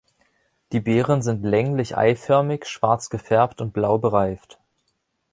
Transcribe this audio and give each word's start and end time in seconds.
Die 0.71 0.79
Beeren 0.79 1.21
sind 1.21 1.43
länglich-eiförmig, 1.45 2.65
schwarz 2.65 3.11
gefärbt 3.11 3.61
und 3.61 3.71
blau 3.71 3.99
bereift. 3.99 4.57